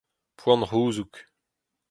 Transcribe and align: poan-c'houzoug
poan-c'houzoug 0.39 1.13